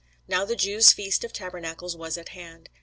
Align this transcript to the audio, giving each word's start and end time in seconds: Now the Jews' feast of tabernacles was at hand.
Now 0.27 0.45
the 0.45 0.55
Jews' 0.55 0.91
feast 0.91 1.23
of 1.23 1.31
tabernacles 1.31 1.95
was 1.95 2.17
at 2.17 2.29
hand. 2.29 2.69